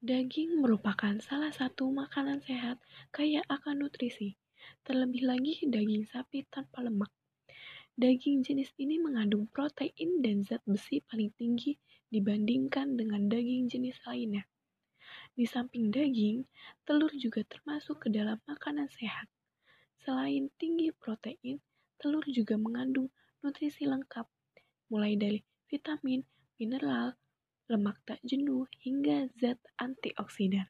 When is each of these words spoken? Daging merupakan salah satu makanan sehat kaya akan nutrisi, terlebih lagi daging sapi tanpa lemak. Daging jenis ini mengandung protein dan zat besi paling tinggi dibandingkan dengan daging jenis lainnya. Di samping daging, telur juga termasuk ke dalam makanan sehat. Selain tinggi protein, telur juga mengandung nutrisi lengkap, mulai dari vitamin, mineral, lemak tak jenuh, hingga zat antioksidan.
Daging 0.00 0.64
merupakan 0.64 1.12
salah 1.20 1.52
satu 1.52 1.92
makanan 1.92 2.40
sehat 2.40 2.80
kaya 3.12 3.44
akan 3.52 3.84
nutrisi, 3.84 4.32
terlebih 4.80 5.28
lagi 5.28 5.60
daging 5.60 6.08
sapi 6.08 6.48
tanpa 6.48 6.80
lemak. 6.80 7.12
Daging 8.00 8.40
jenis 8.40 8.72
ini 8.80 8.96
mengandung 8.96 9.44
protein 9.52 10.24
dan 10.24 10.40
zat 10.40 10.64
besi 10.64 11.04
paling 11.04 11.36
tinggi 11.36 11.76
dibandingkan 12.08 12.96
dengan 12.96 13.28
daging 13.28 13.68
jenis 13.68 14.00
lainnya. 14.08 14.48
Di 15.36 15.44
samping 15.44 15.92
daging, 15.92 16.48
telur 16.88 17.12
juga 17.12 17.44
termasuk 17.44 18.00
ke 18.00 18.08
dalam 18.08 18.40
makanan 18.48 18.88
sehat. 18.88 19.28
Selain 20.00 20.48
tinggi 20.56 20.96
protein, 20.96 21.60
telur 22.00 22.24
juga 22.24 22.56
mengandung 22.56 23.12
nutrisi 23.44 23.84
lengkap, 23.84 24.24
mulai 24.88 25.20
dari 25.20 25.44
vitamin, 25.68 26.24
mineral, 26.56 27.20
lemak 27.70 28.02
tak 28.02 28.18
jenuh, 28.26 28.66
hingga 28.82 29.30
zat 29.38 29.62
antioksidan. 29.78 30.66